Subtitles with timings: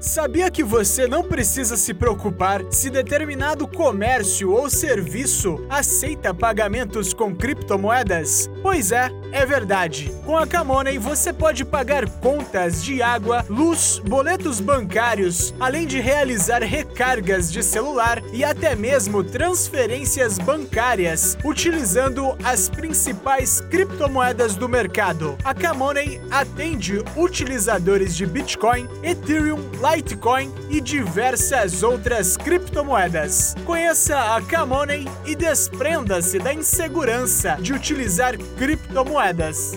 [0.00, 7.34] Sabia que você não precisa se preocupar se determinado comércio ou serviço aceita pagamentos com
[7.34, 8.48] criptomoedas?
[8.62, 10.14] Pois é, é verdade.
[10.24, 16.62] Com a Camoney você pode pagar contas de água, luz, boletos bancários, além de realizar
[16.62, 25.36] recargas de celular e até mesmo transferências bancárias, utilizando as principais criptomoedas do mercado.
[25.42, 29.58] A Camoney atende utilizadores de Bitcoin, Ethereum,
[29.94, 33.54] Litecoin e diversas outras criptomoedas.
[33.64, 39.72] Conheça a Camoney e desprenda-se da insegurança de utilizar criptomoedas.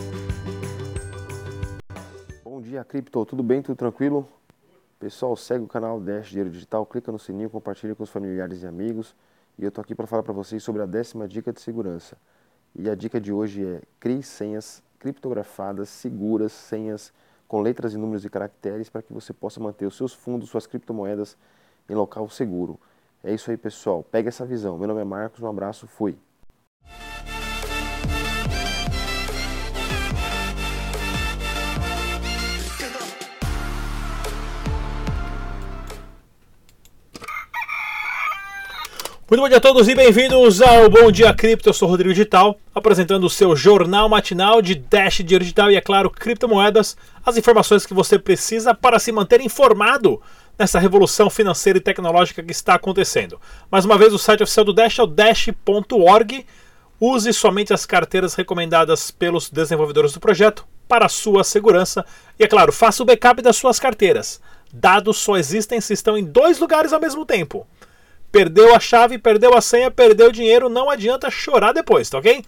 [2.43, 3.25] Bom dia, Cripto.
[3.25, 3.61] Tudo bem?
[3.61, 4.27] Tudo tranquilo?
[4.99, 8.67] Pessoal, segue o canal Dash Dinheiro Digital, clica no sininho, compartilha com os familiares e
[8.67, 9.15] amigos.
[9.57, 12.17] E eu tô aqui para falar para vocês sobre a décima dica de segurança.
[12.75, 17.13] E a dica de hoje é crie senhas criptografadas, seguras, senhas
[17.51, 20.65] com letras e números e caracteres para que você possa manter os seus fundos, suas
[20.65, 21.35] criptomoedas
[21.89, 22.79] em local seguro.
[23.21, 24.03] É isso aí, pessoal.
[24.09, 24.77] Pega essa visão.
[24.77, 26.17] Meu nome é Marcos, um abraço, fui.
[39.31, 41.69] Muito bom dia a todos e bem-vindos ao Bom Dia Cripto.
[41.69, 46.09] Eu sou Rodrigo Digital, apresentando o seu jornal matinal de Dash Digital e, é claro,
[46.09, 50.21] criptomoedas, as informações que você precisa para se manter informado
[50.59, 53.39] nessa revolução financeira e tecnológica que está acontecendo.
[53.71, 56.45] Mais uma vez, o site oficial do Dash é o dash.org.
[56.99, 62.05] Use somente as carteiras recomendadas pelos desenvolvedores do projeto para sua segurança
[62.37, 64.41] e, é claro, faça o backup das suas carteiras.
[64.73, 67.65] Dados só existem se estão em dois lugares ao mesmo tempo.
[68.31, 72.43] Perdeu a chave, perdeu a senha, perdeu o dinheiro, não adianta chorar depois, tá ok?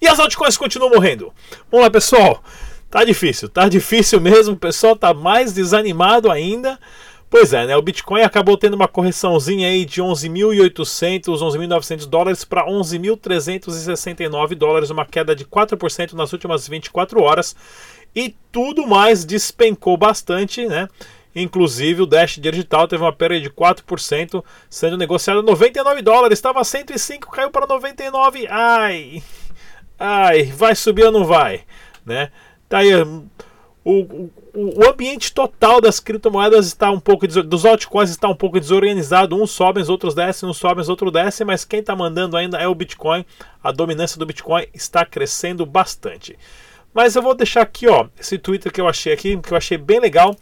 [0.00, 1.32] E as altcoins continuam morrendo.
[1.70, 2.42] Vamos lá, pessoal.
[2.90, 4.54] Tá difícil, tá difícil mesmo.
[4.54, 6.78] O pessoal tá mais desanimado ainda.
[7.30, 7.74] Pois é, né?
[7.74, 15.06] O Bitcoin acabou tendo uma correçãozinha aí de 11.800, 11.900 dólares para 11.369 dólares, uma
[15.06, 17.56] queda de 4% nas últimas 24 horas.
[18.14, 20.86] E tudo mais despencou bastante, né?
[21.34, 26.62] Inclusive o Dash Digital teve uma perda de 4%, sendo negociado a 99 dólares, estava
[26.62, 28.46] 105, caiu para 99.
[28.50, 29.22] Ai.
[29.98, 31.62] Ai, vai subir ou não vai,
[32.04, 32.30] né?
[32.68, 32.92] Tá aí
[33.84, 34.10] o,
[34.54, 39.40] o, o ambiente total das criptomoedas está um pouco dos altcoins está um pouco desorganizado,
[39.40, 42.58] uns sobem, os outros descem, uns sobem, os outros descem, mas quem está mandando ainda
[42.58, 43.24] é o Bitcoin.
[43.62, 46.38] A dominância do Bitcoin está crescendo bastante.
[46.94, 49.78] Mas eu vou deixar aqui, ó, esse Twitter que eu achei aqui, que eu achei
[49.78, 50.36] bem legal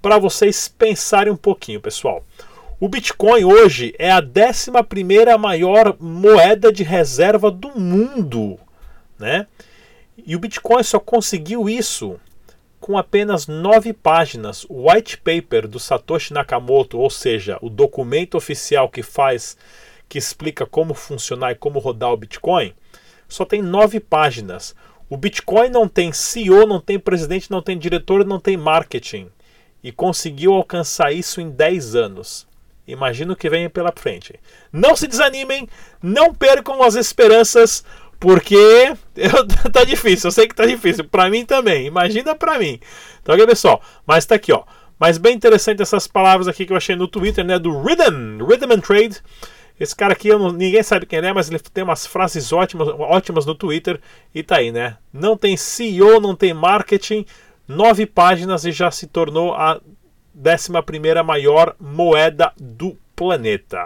[0.00, 2.24] para vocês pensarem um pouquinho, pessoal.
[2.78, 4.70] O Bitcoin hoje é a 11
[5.38, 8.58] maior moeda de reserva do mundo,
[9.18, 9.46] né?
[10.16, 12.18] E o Bitcoin só conseguiu isso
[12.80, 14.64] com apenas nove páginas.
[14.68, 19.58] O white paper do Satoshi Nakamoto, ou seja, o documento oficial que faz,
[20.08, 22.72] que explica como funcionar e como rodar o Bitcoin,
[23.28, 24.74] só tem nove páginas.
[25.10, 29.28] O Bitcoin não tem CEO, não tem presidente, não tem diretor, não tem marketing
[29.82, 32.46] e conseguiu alcançar isso em 10 anos.
[32.86, 34.38] Imagino que venha pela frente.
[34.72, 35.68] Não se desanimem,
[36.02, 37.84] não percam as esperanças,
[38.18, 38.56] porque
[39.16, 41.86] eu, tá difícil, eu sei que tá difícil, para mim também.
[41.86, 42.80] Imagina para mim.
[43.22, 43.82] Então, ok, pessoal?
[44.06, 44.64] Mas tá aqui, ó.
[44.98, 48.72] Mas bem interessante essas palavras aqui que eu achei no Twitter, né, do Rhythm, Rhythm
[48.72, 49.16] and Trade.
[49.78, 53.46] Esse cara aqui, não, ninguém sabe quem é, mas ele tem umas frases ótimas, ótimas
[53.46, 53.98] no Twitter
[54.34, 54.98] e tá aí, né?
[55.10, 57.24] Não tem CEO, não tem marketing,
[57.70, 59.80] nove páginas e já se tornou a
[60.36, 63.84] 11 maior moeda do planeta.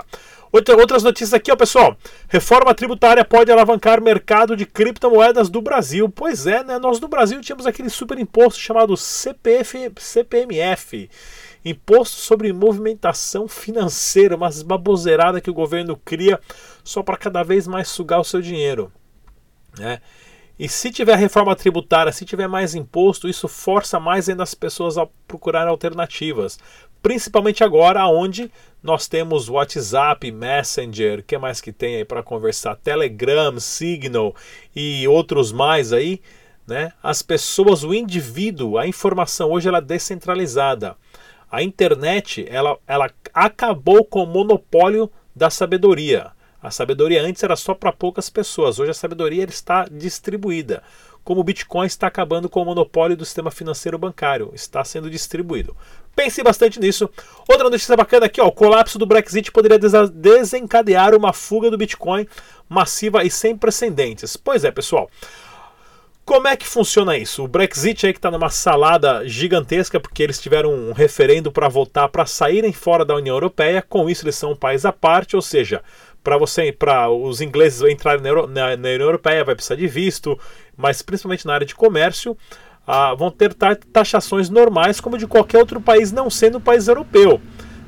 [0.50, 1.96] Outra, outras notícias aqui, ó, pessoal.
[2.28, 6.08] Reforma tributária pode alavancar mercado de criptomoedas do Brasil.
[6.08, 6.78] Pois é, né?
[6.78, 11.10] Nós no Brasil tínhamos aquele super imposto chamado CPF, CPMF.
[11.64, 16.38] Imposto sobre movimentação financeira, uma baboseirada que o governo cria
[16.84, 18.92] só para cada vez mais sugar o seu dinheiro.
[19.76, 20.00] Né?
[20.58, 24.96] E se tiver reforma tributária, se tiver mais imposto, isso força mais ainda as pessoas
[24.96, 26.58] a procurar alternativas.
[27.02, 28.50] Principalmente agora, onde
[28.82, 32.76] nós temos WhatsApp, Messenger, que mais que tem aí para conversar?
[32.76, 34.34] Telegram, Signal
[34.74, 36.22] e outros mais aí.
[36.66, 36.92] Né?
[37.02, 40.96] As pessoas, o indivíduo, a informação hoje ela é descentralizada.
[41.50, 46.30] A internet ela, ela acabou com o monopólio da sabedoria.
[46.64, 50.82] A sabedoria antes era só para poucas pessoas, hoje a sabedoria está distribuída.
[51.22, 55.76] Como o Bitcoin está acabando com o monopólio do sistema financeiro bancário, está sendo distribuído.
[56.16, 57.10] Pense bastante nisso.
[57.46, 62.26] Outra notícia bacana aqui, ó, o colapso do Brexit poderia desencadear uma fuga do Bitcoin
[62.66, 64.34] massiva e sem precedentes.
[64.34, 65.10] Pois é, pessoal.
[66.24, 67.44] Como é que funciona isso?
[67.44, 72.08] O Brexit aí que está numa salada gigantesca porque eles tiveram um referendo para votar
[72.08, 73.84] para saírem fora da União Europeia.
[73.86, 75.82] Com isso eles são um país à parte, ou seja,
[76.24, 79.86] para você, para os ingleses entrarem na, Euro, na, na, União Europeia vai precisar de
[79.86, 80.38] visto,
[80.74, 82.34] mas principalmente na área de comércio
[82.86, 83.52] ah, vão ter
[83.92, 87.38] taxações normais como de qualquer outro país, não sendo um país europeu.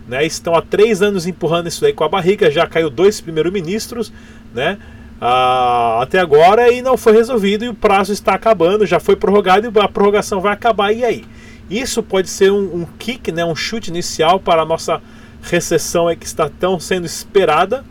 [0.06, 0.24] Né?
[0.26, 4.12] Estão há três anos empurrando isso aí com a barriga, já caiu dois primeiros ministros,
[4.54, 4.78] né?
[5.18, 9.66] Ah, até agora e não foi resolvido e o prazo está acabando, já foi prorrogado
[9.66, 10.92] e a prorrogação vai acabar.
[10.92, 11.24] E aí?
[11.70, 15.00] Isso pode ser um, um kick, né, um chute inicial para a nossa
[15.42, 17.82] recessão que está tão sendo esperada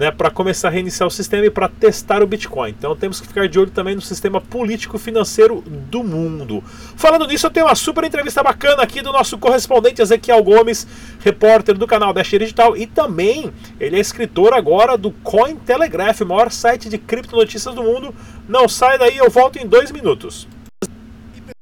[0.00, 2.70] né, para começar a reiniciar o sistema e para testar o Bitcoin.
[2.70, 6.64] Então temos que ficar de olho também no sistema político financeiro do mundo.
[6.96, 10.86] Falando nisso, eu tenho uma super entrevista bacana aqui do nosso correspondente Ezequiel Gomes,
[11.22, 16.50] repórter do canal Dash Digital e também ele é escritor agora do Cointelegraph, o maior
[16.50, 18.14] site de criptonotícias do mundo.
[18.48, 20.48] Não sai daí, eu volto em dois minutos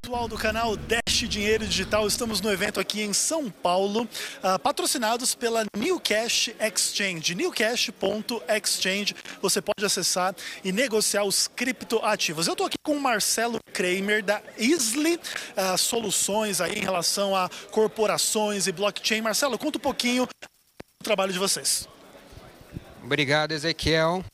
[0.09, 5.35] pessoal do canal Dash Dinheiro Digital, estamos no evento aqui em São Paulo, uh, patrocinados
[5.35, 9.15] pela New Cash Exchange, newcash.exchange.
[9.43, 10.35] Você pode acessar
[10.65, 12.47] e negociar os criptoativos.
[12.47, 17.51] Eu estou aqui com o Marcelo Kramer da Easly uh, Soluções aí em relação a
[17.71, 19.21] corporações e blockchain.
[19.21, 21.87] Marcelo, conta um pouquinho do trabalho de vocês.
[23.05, 24.25] Obrigado, Ezequiel.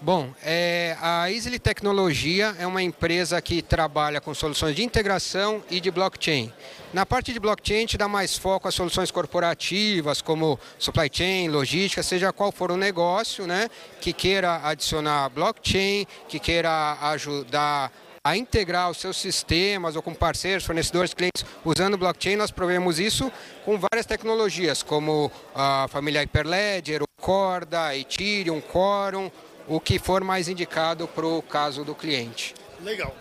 [0.00, 5.80] Bom, é, a Easily Tecnologia é uma empresa que trabalha com soluções de integração e
[5.80, 6.52] de blockchain.
[6.92, 11.48] Na parte de blockchain, a gente dá mais foco às soluções corporativas, como supply chain,
[11.48, 13.68] logística, seja qual for o negócio, né,
[14.00, 17.90] que queira adicionar blockchain, que queira ajudar
[18.22, 23.32] a integrar os seus sistemas ou com parceiros, fornecedores, clientes usando blockchain, nós provemos isso
[23.64, 29.30] com várias tecnologias, como a família Hyperledger, o Corda, Ethereum, Quorum,
[29.68, 32.54] o que for mais indicado para o caso do cliente.
[32.82, 33.14] Legal.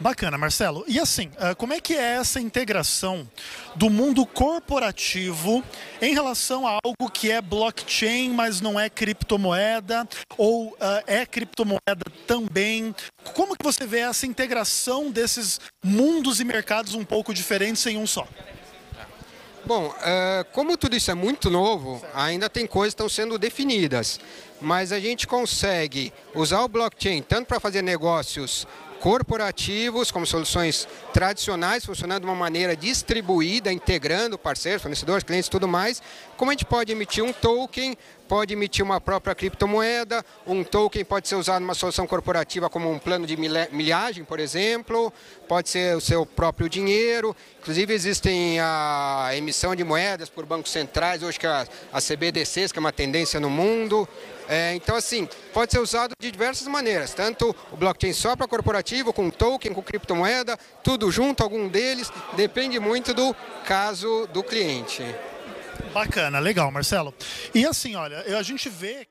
[0.00, 0.84] Bacana, Marcelo.
[0.88, 3.28] E assim, ah, como é que é essa integração
[3.76, 5.62] do mundo corporativo
[6.02, 10.06] em relação a algo que é blockchain, mas não é criptomoeda,
[10.36, 12.94] ou uh, é criptomoeda também?
[13.34, 18.06] Como que você vê essa integração desses mundos e mercados um pouco diferentes em um
[18.06, 18.26] só?
[19.66, 24.20] Bom, uh, como tudo isso é muito novo, ainda tem coisas que estão sendo definidas.
[24.60, 28.66] Mas a gente consegue usar o blockchain tanto para fazer negócios
[29.00, 35.68] corporativos, como soluções tradicionais, funcionando de uma maneira distribuída, integrando parceiros, fornecedores, clientes e tudo
[35.68, 36.02] mais,
[36.34, 37.96] como a gente pode emitir um token,
[38.28, 42.98] pode emitir uma própria criptomoeda, um token pode ser usado numa solução corporativa como um
[42.98, 45.12] plano de milhagem, por exemplo,
[45.46, 51.22] pode ser o seu próprio dinheiro, inclusive existem a emissão de moedas por bancos centrais,
[51.22, 54.08] hoje que é a CBDCs, que é uma tendência no mundo,
[54.48, 59.12] é, então, assim, pode ser usado de diversas maneiras, tanto o blockchain só para corporativo,
[59.12, 63.34] com token, com criptomoeda, tudo junto, algum deles, depende muito do
[63.64, 65.02] caso do cliente.
[65.92, 67.14] Bacana, legal, Marcelo.
[67.54, 69.06] E assim, olha, a gente vê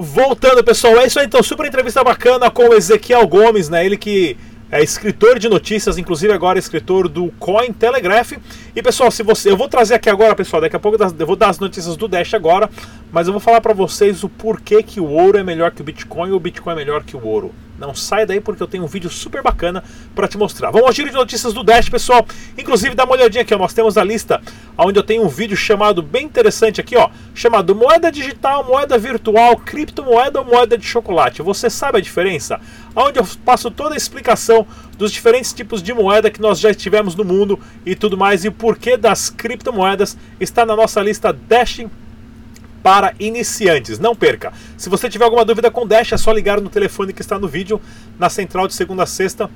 [0.00, 1.26] Voltando, pessoal, é isso aí.
[1.26, 3.84] Então, super entrevista bacana com o Ezequiel Gomes, né?
[3.84, 4.36] Ele que
[4.70, 8.34] é escritor de notícias, inclusive agora escritor do Coin Telegraph.
[8.76, 11.34] E pessoal, se você, eu vou trazer aqui agora, pessoal, daqui a pouco eu vou
[11.34, 12.70] dar as notícias do Dash agora,
[13.10, 15.84] mas eu vou falar para vocês o porquê que o ouro é melhor que o
[15.84, 17.52] Bitcoin ou o Bitcoin é melhor que o ouro.
[17.78, 19.82] Não sai daí porque eu tenho um vídeo super bacana
[20.14, 20.70] para te mostrar.
[20.70, 22.26] Vamos ao giro de notícias do Dash, pessoal.
[22.56, 23.58] Inclusive, dá uma olhadinha aqui, ó.
[23.58, 24.40] Nós temos a lista
[24.76, 29.56] onde eu tenho um vídeo chamado bem interessante aqui, ó, chamado moeda digital, moeda virtual,
[29.56, 31.42] criptomoeda ou moeda de chocolate.
[31.42, 32.60] Você sabe a diferença?
[32.94, 34.66] Onde eu passo toda a explicação
[34.96, 38.48] dos diferentes tipos de moeda que nós já tivemos no mundo e tudo mais e
[38.48, 41.80] o porquê das criptomoedas está na nossa lista Dash
[42.82, 43.98] para iniciantes.
[43.98, 44.52] Não perca.
[44.76, 47.48] Se você tiver alguma dúvida com Dash, é só ligar no telefone que está no
[47.48, 47.80] vídeo,
[48.18, 49.50] na central de segunda a sexta,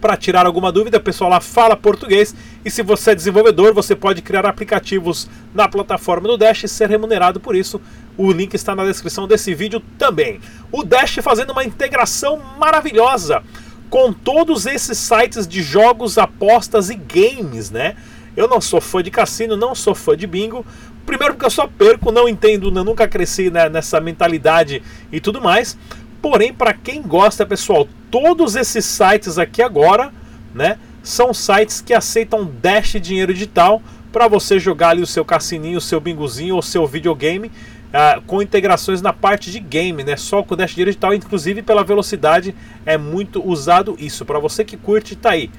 [0.00, 0.98] para tirar alguma dúvida.
[0.98, 2.34] O pessoal lá fala português.
[2.64, 6.88] E se você é desenvolvedor, você pode criar aplicativos na plataforma do Dash e ser
[6.88, 7.80] remunerado por isso.
[8.16, 10.40] O link está na descrição desse vídeo também.
[10.72, 13.42] O Dash fazendo uma integração maravilhosa
[13.90, 17.96] com todos esses sites de jogos, apostas e games, né?
[18.36, 20.64] Eu não sou fã de cassino, não sou fã de bingo,
[21.06, 25.40] Primeiro porque eu só perco, não entendo, eu nunca cresci né, nessa mentalidade e tudo
[25.40, 25.76] mais.
[26.22, 30.12] Porém, para quem gosta, pessoal, todos esses sites aqui agora,
[30.54, 35.78] né, são sites que aceitam Dash dinheiro digital para você jogar ali o seu cassininho,
[35.78, 40.16] o seu bingozinho ou seu videogame uh, com integrações na parte de game, né?
[40.16, 42.54] Só com Dash dinheiro digital, inclusive pela velocidade
[42.84, 44.24] é muito usado isso.
[44.24, 45.50] Para você que curte, tá aí,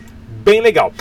[0.44, 0.94] bem legal.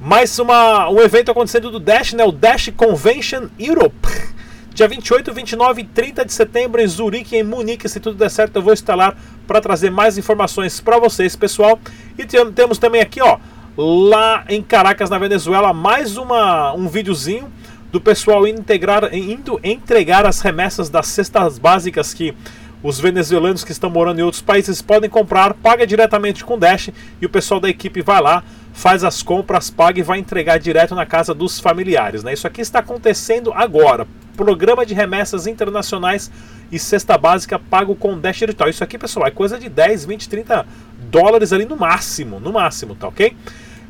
[0.00, 2.22] Mais uma, um evento acontecendo do Dash, né?
[2.22, 4.08] O Dash Convention Europe.
[4.72, 7.88] Dia 28, 29 e 30 de setembro em Zurique, em Munique.
[7.88, 11.80] Se tudo der certo, eu vou lá para trazer mais informações para vocês, pessoal.
[12.16, 13.38] E temos também aqui, ó,
[13.76, 17.52] lá em Caracas, na Venezuela, mais uma, um videozinho
[17.90, 22.36] do pessoal integrar, indo entregar as remessas das cestas básicas que
[22.82, 27.26] os venezuelanos que estão morando em outros países podem comprar, paga diretamente com Dash e
[27.26, 31.04] o pessoal da equipe vai lá, faz as compras, paga e vai entregar direto na
[31.04, 32.22] casa dos familiares.
[32.22, 32.32] Né?
[32.32, 34.06] Isso aqui está acontecendo agora.
[34.36, 36.30] Programa de remessas internacionais
[36.70, 38.68] e cesta básica pago com Dash digital.
[38.68, 40.66] Isso aqui, pessoal, é coisa de 10, 20, 30
[41.10, 43.34] dólares ali no máximo, no máximo, tá ok?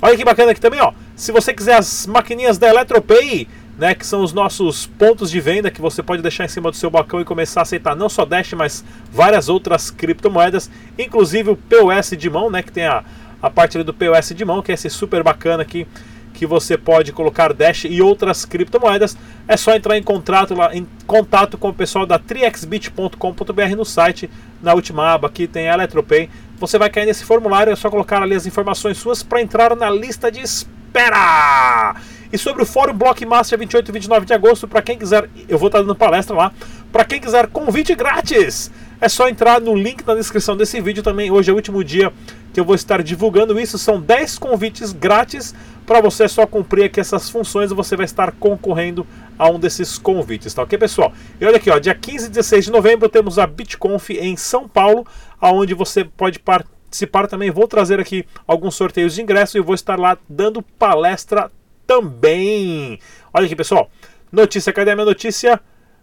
[0.01, 0.93] Olha que bacana aqui também, ó.
[1.17, 3.49] Se você quiser as maquininhas da Eletropay,
[3.79, 6.77] né, que são os nossos pontos de venda que você pode deixar em cima do
[6.77, 10.69] seu balcão e começar a aceitar não só Dash, mas várias outras criptomoedas,
[10.99, 13.05] inclusive o POS de mão, né, que tem a,
[13.41, 15.87] a parte do POS de mão, que é esse super bacana aqui,
[16.35, 19.17] que você pode colocar Dash e outras criptomoedas.
[19.47, 24.29] É só entrar em contato, lá, em contato com o pessoal da triexbit.com.br no site,
[24.61, 26.29] na última aba aqui tem a Eletropay.
[26.59, 29.89] Você vai cair nesse formulário, é só colocar ali as informações suas para entrar na
[29.89, 31.95] lista de espera.
[32.33, 35.69] E sobre o Fórum Blockmaster 28 e 29 de agosto, para quem quiser, eu vou
[35.69, 36.53] estar dando palestra lá.
[36.93, 38.71] Para quem quiser convite grátis,
[39.01, 41.31] é só entrar no link na descrição desse vídeo também.
[41.31, 42.13] Hoje é o último dia
[42.53, 43.79] que eu vou estar divulgando isso.
[43.79, 45.55] São 10 convites grátis
[45.87, 49.07] para você só cumprir aqui essas funções e você vai estar concorrendo
[49.39, 51.13] a um desses convites, tá ok, pessoal?
[51.41, 54.69] E olha aqui, ó, dia 15 e 16 de novembro temos a BitConf em São
[54.69, 55.07] Paulo,
[55.41, 57.51] aonde você pode participar também.
[57.51, 61.51] Vou trazer aqui alguns sorteios de ingresso e vou estar lá dando palestra
[61.89, 63.01] também.
[63.33, 63.91] Olha aqui, pessoal.
[64.31, 65.59] Notícia, cadê a minha notícia?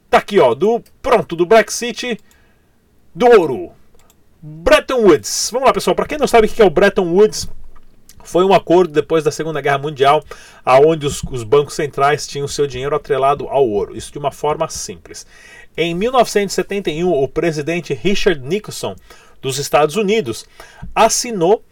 [0.10, 2.18] Tá aqui, ó, do pronto, do Brexit
[3.14, 3.72] do ouro.
[4.42, 5.50] Bretton Woods.
[5.54, 5.96] Vamos lá, pessoal.
[5.96, 7.48] Para quem não sabe o que é o Bretton Woods,
[8.24, 10.24] foi um acordo depois da Segunda Guerra Mundial,
[10.64, 13.96] aonde os, os, bancos centrais tinham seu dinheiro atrelado ao ouro.
[13.96, 15.26] Isso de uma forma simples.
[15.78, 18.96] Em 1971, o presidente Richard Nixon
[19.40, 20.46] dos Estados Unidos
[20.96, 21.64] assinou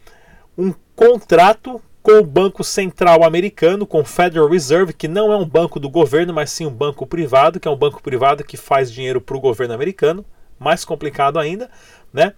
[0.55, 5.47] um contrato com o Banco Central Americano, com o Federal Reserve, que não é um
[5.47, 8.91] banco do governo, mas sim um banco privado, que é um banco privado que faz
[8.91, 10.25] dinheiro para o governo americano,
[10.59, 11.71] mais complicado ainda,
[12.11, 12.33] né?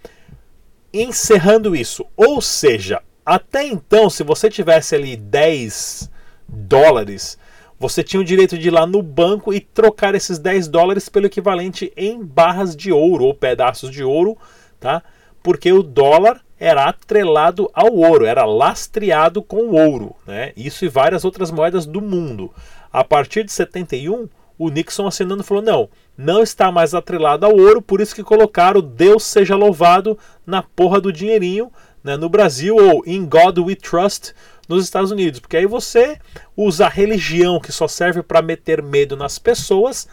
[0.93, 6.11] Encerrando isso, ou seja, até então, se você tivesse ali 10
[6.47, 7.39] dólares,
[7.79, 11.25] você tinha o direito de ir lá no banco e trocar esses 10 dólares pelo
[11.25, 14.37] equivalente em barras de ouro ou pedaços de ouro,
[14.79, 15.01] tá?
[15.41, 20.53] Porque o dólar era atrelado ao ouro, era lastreado com ouro, né?
[20.55, 22.51] Isso e várias outras moedas do mundo.
[22.91, 27.81] A partir de 71, o Nixon assinando falou: não, não está mais atrelado ao ouro,
[27.81, 31.71] por isso que colocaram Deus seja louvado na porra do dinheirinho
[32.05, 34.33] né, no Brasil, ou In God We Trust
[34.69, 35.39] nos Estados Unidos.
[35.39, 36.19] Porque aí você
[36.55, 40.07] usa a religião que só serve para meter medo nas pessoas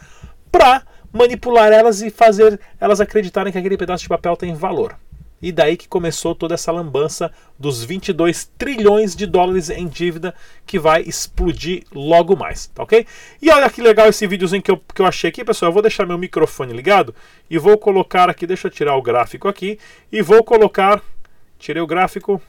[0.51, 0.81] para
[1.11, 4.97] manipular elas e fazer elas acreditarem que aquele pedaço de papel tem valor.
[5.43, 10.33] E daí que começou toda essa lambança dos 22 trilhões de dólares em dívida
[10.65, 13.05] que vai explodir logo mais, tá ok?
[13.41, 15.67] E olha que legal esse videozinho que eu, que eu achei aqui, pessoal.
[15.67, 17.13] Eu vou deixar meu microfone ligado
[17.49, 19.77] e vou colocar aqui, deixa eu tirar o gráfico aqui,
[20.09, 21.01] e vou colocar.
[21.59, 22.41] Tirei o gráfico,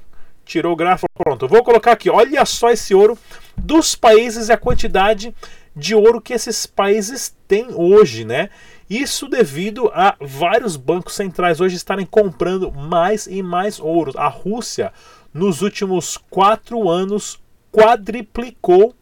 [0.45, 1.49] tirou o gráfico, pronto.
[1.49, 3.19] Vou colocar aqui, olha só esse ouro
[3.57, 5.35] dos países e a quantidade
[5.75, 8.51] de ouro que esses países têm hoje, né?
[8.89, 14.13] Isso devido a vários bancos centrais hoje estarem comprando mais e mais ouro.
[14.17, 14.93] A Rússia,
[15.33, 17.41] nos últimos quatro anos,
[17.73, 18.95] quadriplicou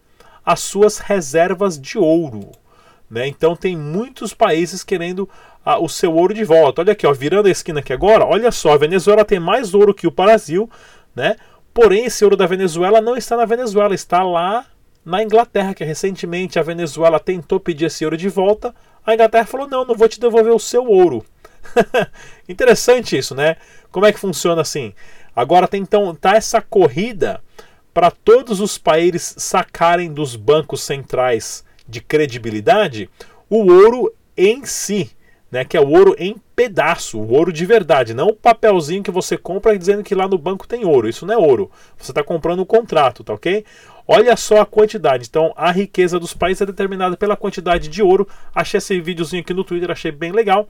[0.44, 2.50] as suas reservas de ouro.
[3.10, 3.26] Né?
[3.26, 5.28] Então tem muitos países querendo
[5.64, 6.80] ah, o seu ouro de volta.
[6.80, 9.92] Olha aqui, ó, virando a esquina aqui agora, olha só, a Venezuela tem mais ouro
[9.94, 10.70] que o Brasil,
[11.14, 11.36] né?
[11.74, 14.66] Porém, esse ouro da Venezuela não está na Venezuela, está lá
[15.04, 18.74] na Inglaterra, que recentemente a Venezuela tentou pedir esse ouro de volta,
[19.04, 21.24] a Inglaterra falou: não, não vou te devolver o seu ouro.
[22.48, 23.56] Interessante isso, né?
[23.90, 24.92] Como é que funciona assim?
[25.34, 27.42] Agora tem então tá essa corrida
[27.92, 33.08] para todos os países sacarem dos bancos centrais de credibilidade
[33.48, 35.10] o ouro em si,
[35.50, 35.64] né?
[35.64, 39.36] Que é o ouro em pedaço, o ouro de verdade, não o papelzinho que você
[39.36, 41.08] compra dizendo que lá no banco tem ouro.
[41.08, 41.70] Isso não é ouro.
[41.98, 43.64] Você está comprando um contrato, tá ok?
[44.14, 45.26] Olha só a quantidade.
[45.26, 48.28] Então, a riqueza dos países é determinada pela quantidade de ouro.
[48.54, 50.68] Achei esse videozinho aqui no Twitter, achei bem legal.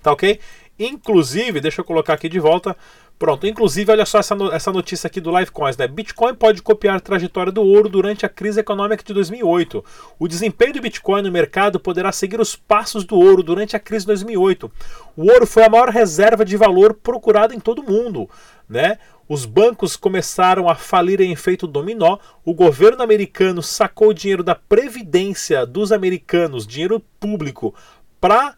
[0.00, 0.38] Tá ok?
[0.78, 2.76] Inclusive, deixa eu colocar aqui de volta.
[3.18, 5.88] Pronto, inclusive, olha só essa, no, essa notícia aqui do Livecoins, né?
[5.88, 9.84] Bitcoin pode copiar a trajetória do ouro durante a crise econômica de 2008.
[10.16, 14.04] O desempenho do Bitcoin no mercado poderá seguir os passos do ouro durante a crise
[14.04, 14.70] de 2008.
[15.16, 18.30] O ouro foi a maior reserva de valor procurada em todo o mundo,
[18.68, 18.96] né?
[19.30, 25.64] Os bancos começaram a falir em efeito dominó, o governo americano sacou dinheiro da previdência
[25.64, 27.72] dos americanos, dinheiro público,
[28.20, 28.56] para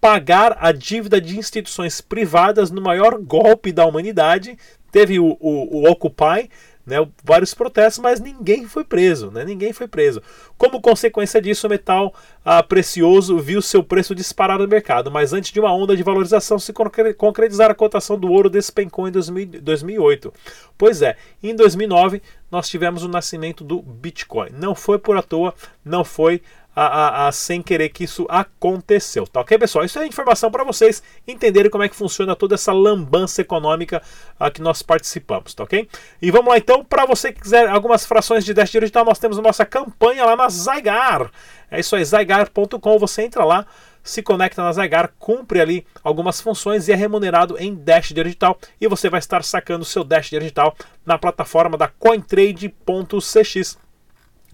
[0.00, 4.56] pagar a dívida de instituições privadas no maior golpe da humanidade.
[4.92, 6.48] Teve o, o, o Occupy,
[6.86, 10.22] né, vários protestos, mas ninguém foi preso, né, ninguém foi preso.
[10.58, 12.14] Como consequência disso, o metal
[12.44, 16.58] ah, precioso viu seu preço disparar no mercado, mas antes de uma onda de valorização
[16.58, 16.72] se
[17.16, 20.32] concretizar, a cotação do ouro despencou em 2000, 2008.
[20.76, 24.50] Pois é, em 2009 nós tivemos o nascimento do Bitcoin.
[24.52, 26.40] Não foi por à toa, não foi
[26.74, 29.26] a, a, a, sem querer que isso aconteceu.
[29.26, 29.84] Tá ok, pessoal?
[29.84, 34.02] Isso é informação para vocês entenderem como é que funciona toda essa lambança econômica
[34.38, 35.88] a que nós participamos, tá ok?
[36.20, 39.38] E vamos lá então, para você que quiser algumas frações de Dash Digital, nós temos
[39.38, 41.30] nossa campanha lá na Zygar.
[41.70, 43.66] É isso aí, zygar.com, você entra lá,
[44.02, 48.86] se conecta na Zygar, cumpre ali algumas funções e é remunerado em Dash Digital e
[48.86, 50.76] você vai estar sacando seu Dash Digital
[51.06, 53.83] na plataforma da cointrade.cx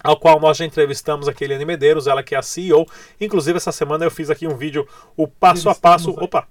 [0.02, 2.86] ao qual nós já entrevistamos a Eliane Medeiros, ela que é a CEO.
[3.20, 6.10] Inclusive, essa semana eu fiz aqui um vídeo, o passo a passo.
[6.10, 6.46] Opa!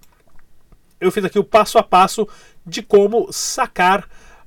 [0.99, 2.27] Eu fiz aqui o passo a passo
[2.65, 4.01] de como sacar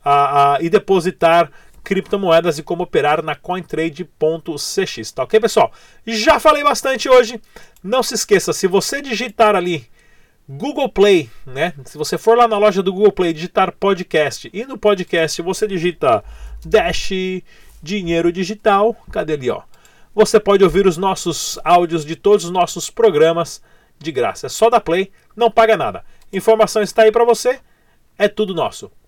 [0.05, 1.51] uh, uh, e depositar
[1.83, 5.73] criptomoedas e como operar na cointrade.cx, tá ok, pessoal?
[6.07, 7.41] Já falei bastante hoje.
[7.83, 9.91] Não se esqueça, se você digitar ali
[10.49, 11.73] Google Play, né?
[11.85, 15.67] Se você for lá na loja do Google Play digitar podcast e no podcast você
[15.67, 16.23] digita
[16.65, 17.11] Dash
[17.83, 18.95] Dinheiro Digital.
[19.11, 19.63] Cadê ali, ó?
[20.15, 23.63] Você pode ouvir os nossos áudios de todos os nossos programas
[23.99, 24.47] de graça.
[24.47, 26.05] É só dar play, não paga nada.
[26.31, 27.59] Informação está aí para você,
[28.19, 28.93] é tudo nosso.